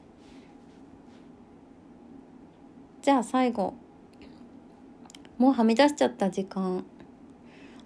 [3.03, 3.75] じゃあ最後
[5.39, 6.85] もうはみ出しちゃった時間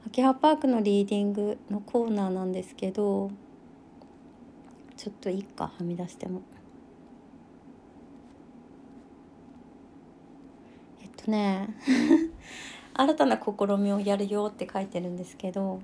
[0.06, 3.30] 秋葉パークのリーディングのコーナーなんですけど
[4.96, 6.42] ちょっといいかはみ出しても
[11.02, 11.08] えっ。
[11.22, 11.68] とね
[12.94, 15.80] 新たな試みをやるよって書いてるんですけど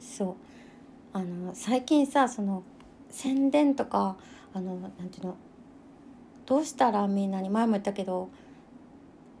[0.00, 0.34] そう。
[1.12, 2.62] あの最近さその
[3.10, 4.16] 宣伝とか
[4.54, 5.36] あのなんていうの
[6.46, 8.28] どうしたらみんなに前も言ったけど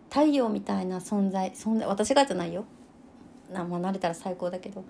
[0.08, 2.64] 太陽みたいな存在存在私がじゃないよ。
[3.52, 4.84] な、まあ、慣れたら最高だけど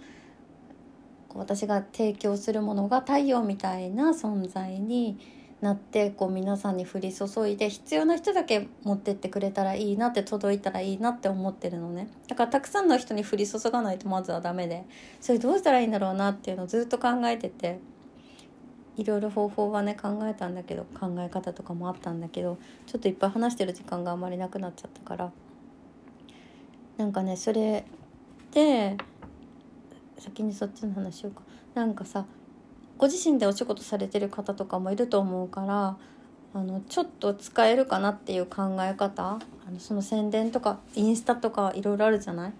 [1.34, 5.18] 私が提供するものが太陽みたいな存在に
[5.60, 12.08] なってこう皆さんに降り注いで必要な人だけ持ってってくれたらいいなって届いたらいいなって思ってるのね。
[12.28, 14.84] だからたくさんの人に降り注がないとまずはダメで。
[15.20, 17.78] それどうしたらいいんだろうなっていうのをずっと考えてて。
[18.96, 25.32] いろいろ方法はね考えたんだけど考え方とかもあったんだけどちょっといっぱい話してる時間があまりなくなっちゃったから。
[26.98, 27.86] なんかねそれ
[28.52, 28.98] で
[30.18, 31.42] 先にそっちの話しようか。
[31.74, 32.26] なんかさ
[33.00, 35.96] ご自身でお仕事されてる方とかもいると思うから
[36.52, 42.52] あのちょっと使えるかなっていう考え方あのその宣伝とかインスタとかいろいろあるじゃない、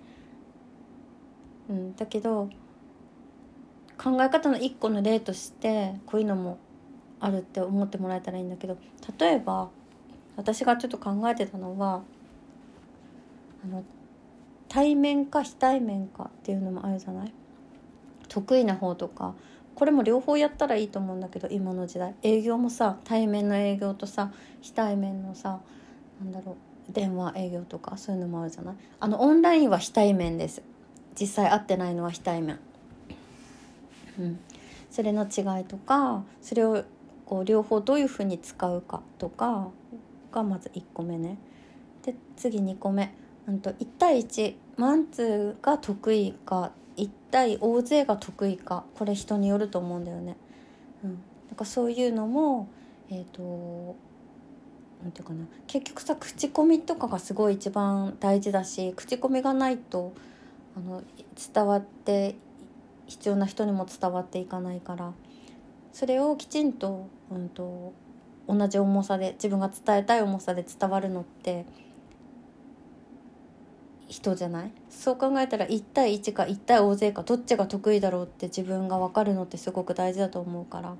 [1.69, 2.49] うん、だけど
[4.03, 6.57] 考え方の一個の例としてこういうのも
[7.21, 8.79] あるって思ってもらえたらいいんだけど
[9.19, 9.69] 例えば
[10.37, 12.01] 私がちょっと考えてたのは
[13.63, 13.85] あの
[14.71, 17.33] 対面か非対面かっていうのもあるじゃない？
[18.29, 19.35] 得意な方とか
[19.75, 22.15] これも両方やったらいいと思うんだけど今の時代。
[22.23, 25.61] 営業もさ対面の営業とさ非対面のさ
[26.23, 26.57] なんだろ
[26.89, 28.75] う電話営業とかそういうのもあるじゃない？
[28.99, 30.63] あのオンラインは非対面です。
[31.19, 32.59] 実際会ってないのは非対面。
[34.19, 34.39] うん。
[34.91, 36.85] それの違いとかそれを
[37.25, 39.69] こう両方どういうふうに使うかとか
[40.33, 41.39] がまず1個目ね。
[42.03, 43.15] で次2個目。
[43.47, 50.37] うんと1対1マンツーが得意か一対大勢が得意かこれ人によると思うんだよね。
[51.05, 51.11] うん、
[51.49, 52.69] なんかそういうのも
[53.09, 53.97] えっ、ー、と
[55.03, 55.45] なんていうかな。
[55.67, 60.13] 結局さ口コミとかがすごい一番大事だし口コミがないと
[60.77, 61.03] あの
[61.55, 62.37] 伝わって
[63.07, 65.13] 必要な人にも伝わっていかないから。
[65.93, 67.93] それをきちんと,、うんと
[68.49, 71.67] 同じ重さで自分が伝えたい重さで伝わるのって
[74.11, 74.73] 人じゃない？
[74.91, 80.95] そう考えたら1対1か1対大勢かどっちが得意だろうって自分が分かるのってすごく大事だと思うから。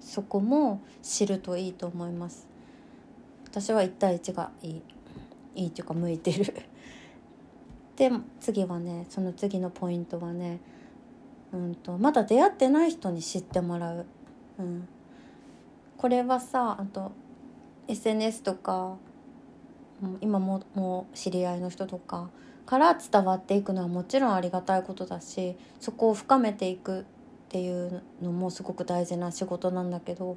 [0.00, 2.48] そこも知るといいと思います。
[3.44, 4.82] 私は1対1がいい。
[5.54, 6.54] いいっていうか向いてる。
[7.96, 10.60] で次はねその次のポイントはね
[11.52, 14.06] うんとまだ出会ってない人に知ってもらう、
[14.58, 14.88] うん、
[15.96, 17.12] これはさあと
[17.88, 18.96] SNS とか
[20.20, 22.30] 今ももう知り合いの人とか
[22.66, 27.04] から伝わっていくのはもちろんありがたいことだしそこを深めていくっ
[27.48, 30.36] ていうのもすごく大事な仕事なんだけど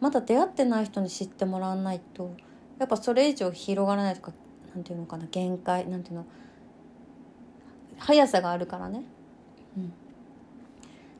[0.00, 2.34] まだ出会ってない人に知ってもらわないと
[2.78, 4.32] やっぱそれ以上広がらないとか
[4.74, 6.26] なんていうのかな限界なんていうの
[7.98, 9.02] 速さがあるからね、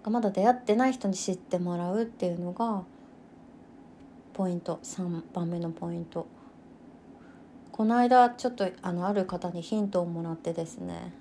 [0.04, 2.82] うん、まだ出会ってない人に知ってもらうっていうのが
[4.34, 6.26] ポイント3番目のポイント。
[7.74, 11.12] この間ちょっとあのある方にヒントをもらってですね。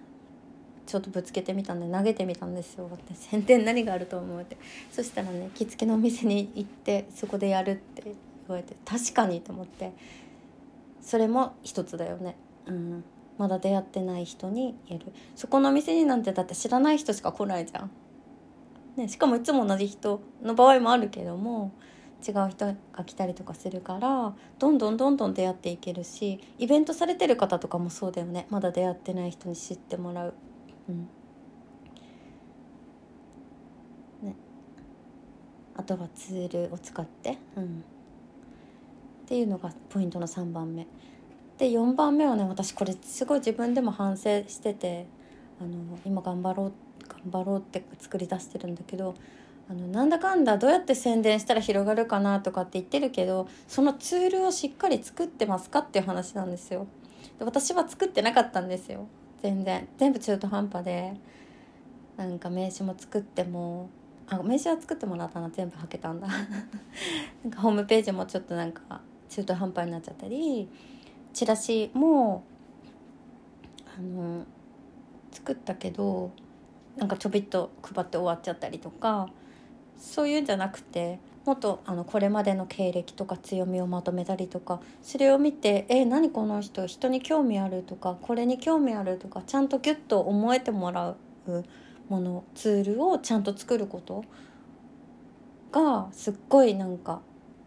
[0.85, 2.87] ちょっとぶつけてみたんで投げてみたんですよ。
[2.93, 4.57] って宣伝何があると思うって。
[4.91, 8.13] そしたらね着付けのお店に行ってそこでやるって言
[8.49, 9.93] われて確かにと思って。
[11.01, 12.35] それも一つだよね。
[12.67, 13.03] うん。
[13.39, 15.07] まだ出会ってない人にやる。
[15.35, 17.91] そこのお店になんてだって知らない人しか来ないじゃん、
[18.95, 21.71] ね、しかもいつも同じ人の場合もあるけども
[22.25, 28.47] 違う人が来たりとかするからどんどんどんどん出会っていけるしイベントされてる方とかもそうだよね。
[28.49, 30.33] まだ出会ってない人に知ってもらう。
[30.89, 31.09] うん。
[34.21, 34.35] ね、
[35.75, 37.67] あとはツールを使って、うん、っ
[39.25, 40.87] ていうのがポイントの3番目。
[41.57, 45.05] で4番目はね私これすごい自分でも反省してて
[45.61, 46.73] あの今頑張ろう
[47.07, 49.15] 頑張ろうって作り出してるんだけど
[49.73, 56.85] あのなんだかんだどうやって宣伝したら広がるかなとかって言ってるけどそのツールをしっかり作ってますかっていう話なんですよ。
[57.39, 59.07] で私は作ってなかったんですよ。
[59.41, 59.87] 全然。
[59.97, 61.13] 全部中途半端で。
[62.17, 63.89] なんか名刺も作っても
[64.27, 65.49] あ名刺は作ってもらったな。
[65.49, 66.27] 全部はけたんだ。
[67.43, 70.69] なんかホームページもちょっとなんか中途半端になっちゃったり
[71.33, 72.43] チラシも
[73.97, 74.45] あの
[75.31, 76.31] 作ったけど
[76.95, 79.29] なんかちょびっと配って終わっちゃったりとか
[80.03, 91.15] そういうんじゃなくてもっとあのこれまでの経歴とか強みをまとめたりとかそれを見て「え何この人人に興味ある」とか「これに興味ある」とかちゃんとギュッと思えてもらう
[92.09, 94.23] ものツールをちゃんと作ること。
[95.73, 97.21] がすっごいなんか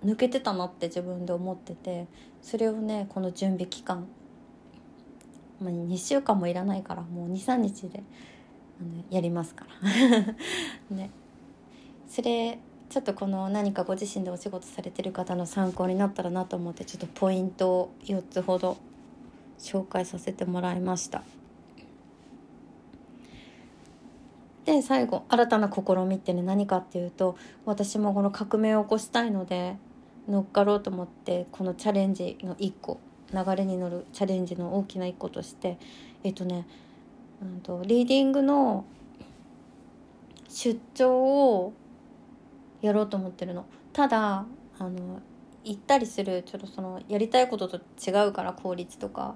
[0.05, 2.07] 抜けてたなって自分で思ってて
[2.41, 4.07] それをねこの準備期間、
[5.61, 8.05] まあ、2週間もいらないからもう23日で
[8.81, 10.35] あのやりますから。
[10.97, 11.11] ね。
[12.09, 18.77] それちょっとこの何かご自身でお仕事されてる方の参考になったらなと思ってちょっとポイントを4つほど
[19.59, 21.23] 紹介させてもらいました。
[24.65, 29.77] で最後新たな試みってね何かっていうと私もこの革命を起こしたいので
[30.29, 32.99] 乗っかろうと思ってこのチャレンジの1個
[33.33, 35.79] 流れに乗るチャレンジの大きな1個として
[36.25, 36.67] えっとね、
[37.41, 38.85] うんと、リーディングの
[40.49, 41.73] 出張を
[42.83, 43.67] やろうと思ってるの。
[43.93, 44.45] ただ
[44.79, 45.21] あの
[45.65, 49.35] 行ったりするちょっとそのやりたいことと違うから効率とか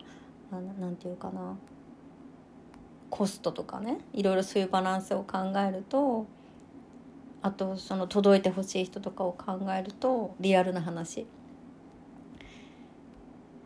[0.51, 1.57] 何て言うかな。
[3.11, 3.99] コストとかね。
[4.13, 6.27] いろいろそういうバランスを考えると
[7.43, 11.27] あとその届いてほしい人とかを考えるとリアルな話。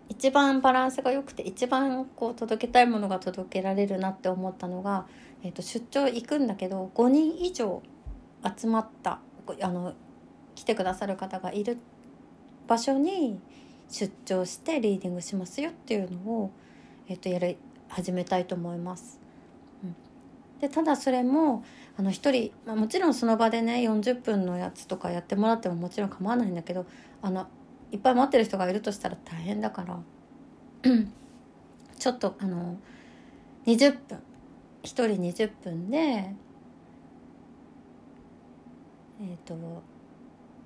[0.08, 5.06] 一番バランスが良くて一番こう届けたいものが届けられるなって思ったのが、
[5.42, 7.82] えー、と出張行くんだけど5人以上
[8.56, 9.20] 集まった
[9.60, 9.94] あの
[10.54, 11.78] 来てくださる方がいる
[12.66, 13.40] 場所に
[13.90, 16.50] 出張してリーディングしますよっていうのを、
[17.08, 17.56] えー、とやり
[17.88, 19.20] 始めたいと思います。
[19.82, 19.94] うん、
[20.60, 21.64] でただそれも
[21.96, 26.86] あの1人、まあ、もちろんその場でね40分のやつとかやってもらってももちろん構わないんだけど
[27.22, 27.46] あの
[27.92, 30.00] いっぱい待ってる人がいるとしたら大変だから
[31.98, 32.76] ちょっとあの
[33.66, 34.18] 20分
[34.82, 35.06] 1人
[35.44, 36.34] 20分で
[39.24, 39.82] えっ、ー、と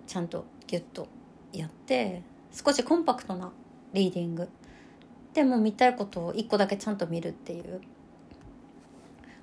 [0.07, 1.07] ちゃんとギュッと
[1.53, 3.53] やって少しコンパクトな
[3.93, 4.49] リーディング。
[5.33, 7.81] でも見たいことを1個だけちゃんと見るっていう。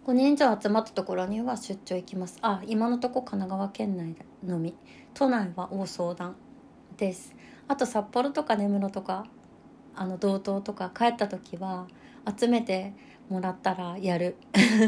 [0.06, 2.38] 5人以上集まったところには出張行きます。
[2.42, 4.76] あ今のとこ神奈川県内のみ。
[5.14, 6.36] 都内は大相談
[6.98, 7.34] です。
[7.68, 9.26] あと札幌とか根室とか
[9.96, 11.88] あの道東とか帰った時は
[12.38, 12.94] 集めて
[13.30, 14.36] もらったらやる。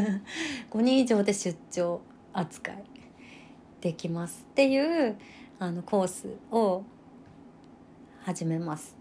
[0.70, 2.00] 5人以上で出張
[2.32, 2.97] 扱い。
[3.80, 5.16] できますっていう
[5.58, 6.84] あのコースを
[8.22, 8.96] 始めます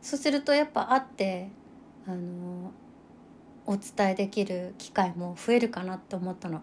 [0.00, 1.48] そうするとやっぱ会って
[2.06, 2.72] あの
[3.66, 6.62] お伝えできる機会も増えるかなって思ったの。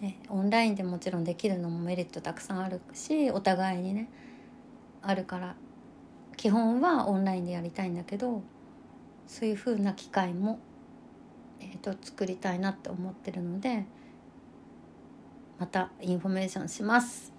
[0.00, 4.10] ね、オンラインでもちろんできるのもメリットたくさんあるしお互いにね
[5.00, 5.56] あるから
[6.36, 8.42] 基本はオンラインでやりたいんだけど
[9.26, 10.58] そういう風な機会も、
[11.60, 13.86] えーと、作りたいなって思ってるので
[15.58, 17.32] またインフォメーションします。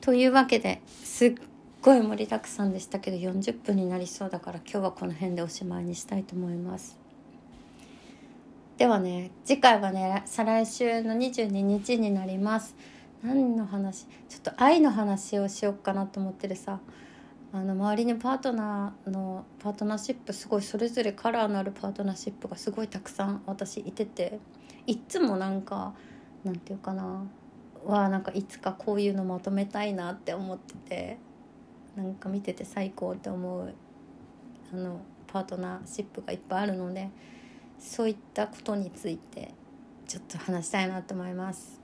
[0.00, 1.34] というわけですっ
[1.80, 6.98] ごい盛りだくさんでしたけど40分になりそうだから今日はこの辺でおしまいにしたいと思います。
[8.78, 12.74] ではね次回はね再来週の22日になります。
[13.22, 14.06] 何の話？
[14.28, 16.80] ちょっと愛の話をしようかなと思ってるさ。
[17.54, 24.40] あの周りにパートナーのパートナーシップすごいそれぞれカラーのあるパートナーシップがすごいたくさん私いてて。
[24.86, 25.94] いっつもなんか
[26.44, 27.24] なんていうかな。
[27.84, 31.18] はなんかいつかこういうのまとめたいなって思ってて。
[31.96, 33.74] なんか見てて最高って思う
[34.72, 37.10] あのパートナーシップがいっぱいあるので
[37.78, 39.52] そういったことについて
[40.06, 41.80] ちょっと話したいなと思います。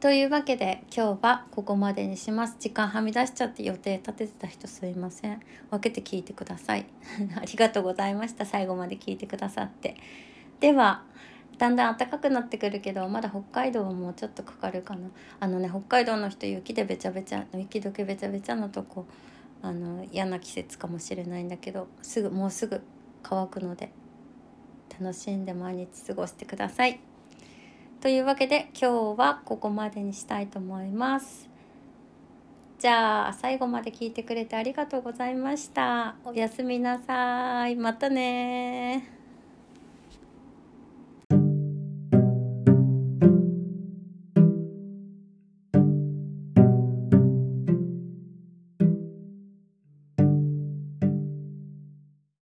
[0.00, 2.56] というわけで今日はここまでにします。
[2.60, 5.40] 時間はみ出しちゃって予定立ててた人すいません。
[5.70, 6.86] 分けて聞いてください。
[7.36, 8.46] ありがとうございました。
[8.46, 9.96] 最後まで聞いてくださって。
[10.60, 11.02] では
[11.58, 15.08] だんだん暖かくなってくるけどまだ北海道はもうちょっとかかるかな
[15.40, 19.06] あのね北海道の人雪でべちゃべちゃ雪解けべちゃべちゃのとこ
[19.60, 22.80] あの嫌な季節かもしれないんだけどすぐもうすぐ
[23.22, 23.90] 乾くので
[25.00, 27.00] 楽しんで毎日過ごしてください。
[28.00, 31.48] というわけで今日はここまでにしたいと思います。
[32.78, 36.14] じゃあ最後まで聞いてくれてありがとうございました。
[36.24, 37.74] おやすみなさい。
[37.74, 39.17] またね